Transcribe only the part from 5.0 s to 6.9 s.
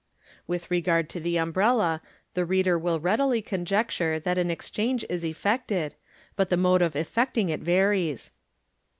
is effected, but the mode